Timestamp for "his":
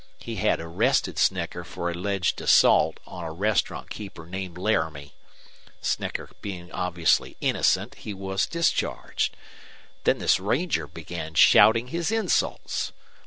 11.89-12.09